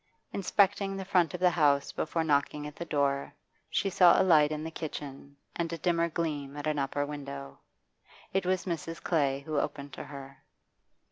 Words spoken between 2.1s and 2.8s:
knocking at